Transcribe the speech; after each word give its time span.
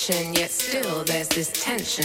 ascension, 0.00 0.34
yet 0.34 0.50
still 0.50 1.04
there's 1.04 1.28
this 1.28 1.52
tension. 1.52 2.04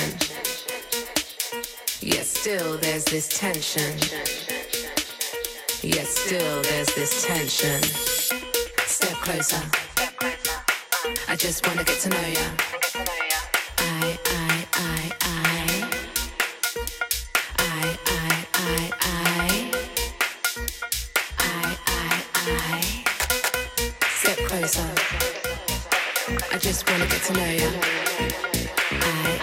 Yet 2.01 2.25
still 2.25 2.77
there's 2.77 3.05
this 3.05 3.29
tension. 3.29 3.97
Yet 5.81 6.05
still 6.05 6.61
there's 6.63 6.93
this 6.95 7.25
tension. 7.25 7.81
Step 8.85 9.17
closer. 9.21 9.61
I 11.29 11.35
just 11.37 11.65
wanna 11.67 11.83
get 11.83 11.99
to 12.01 12.09
know 12.09 12.27
ya. 12.27 12.84
Just 26.75 26.89
wanna 26.89 27.07
get 27.07 27.21
to 27.21 27.31
know 27.31 27.51
you. 27.51 27.69
I. 28.99 29.34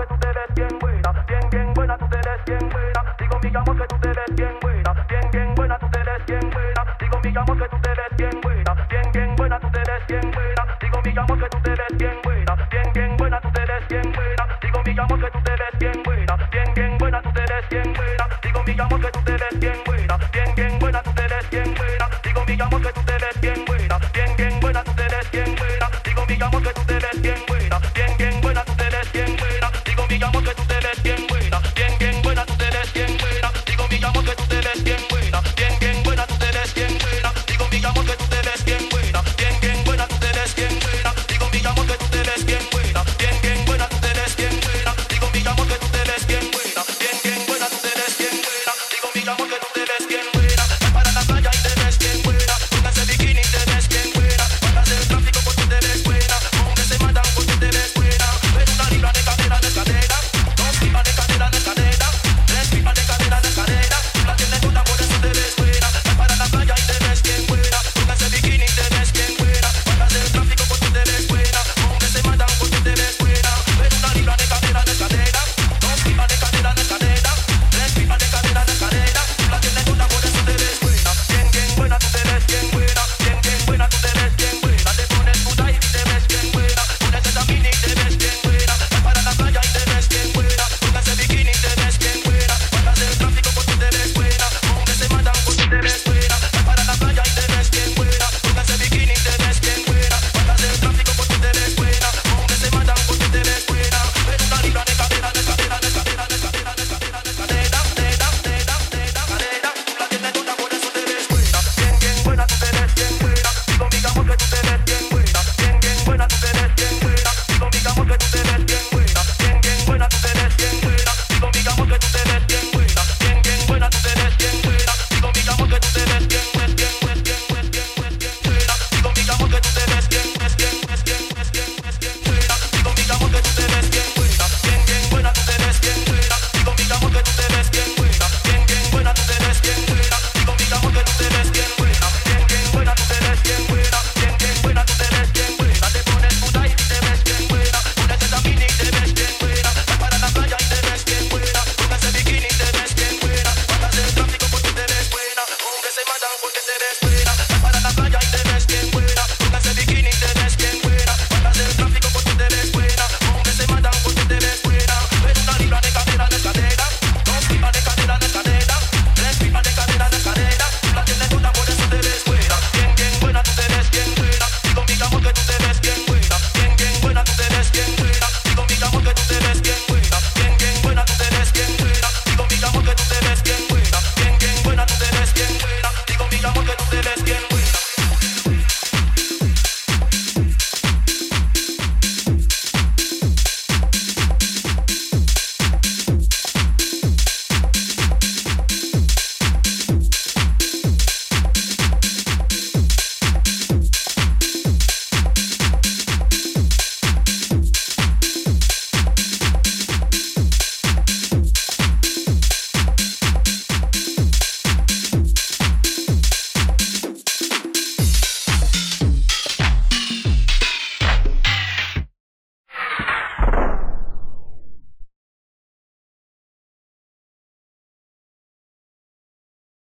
que 0.00 0.06
tú 0.06 0.18
te 0.18 0.28
ves 0.28 0.54
bien 0.54 0.78
buena, 0.78 1.24
bien, 1.26 1.50
bien 1.50 1.74
buena, 1.74 1.98
tú 1.98 2.08
te 2.08 2.16
ves 2.16 2.44
bien 2.46 2.70
buena. 2.70 3.16
Digo, 3.18 3.38
mi 3.42 3.56
amor, 3.56 3.76
que 3.76 3.86
tú 3.86 4.00
te 4.00 4.08
ves 4.08 4.34
bien 4.34 4.56
buena. 4.60 4.69